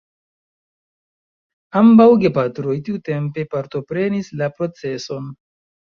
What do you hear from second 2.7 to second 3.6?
tiutempe